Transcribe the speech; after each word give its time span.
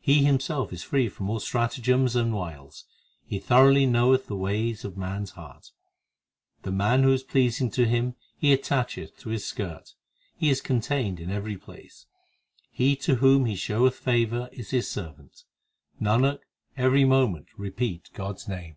He 0.00 0.24
Himself 0.24 0.72
is 0.72 0.82
free 0.82 1.10
from 1.10 1.28
all 1.28 1.38
stratagems 1.38 2.16
and 2.16 2.32
wiles; 2.32 2.86
He 3.26 3.38
thoroughly 3.38 3.84
knoweth 3.84 4.26
the 4.26 4.34
ways 4.34 4.86
of 4.86 4.96
man 4.96 5.24
s 5.24 5.32
heart; 5.32 5.72
The 6.62 6.70
man 6.72 7.02
who 7.02 7.12
is 7.12 7.22
pleasing 7.22 7.70
to 7.72 7.86
Him 7.86 8.14
He 8.38 8.56
attacheth 8.56 9.18
to 9.18 9.28
His 9.28 9.44
skirt 9.46 9.96
He 10.34 10.48
is 10.48 10.62
contained 10.62 11.20
in 11.20 11.28
every 11.30 11.58
place 11.58 12.06
He 12.70 12.96
to 13.04 13.16
whom 13.16 13.44
He 13.44 13.54
showeth 13.54 13.96
favour 13.96 14.48
is 14.50 14.70
His 14.70 14.88
servant. 14.90 15.44
Nanak, 16.00 16.38
every 16.74 17.04
moment 17.04 17.48
repeat 17.58 18.08
God 18.14 18.36
s 18.36 18.48
name. 18.48 18.76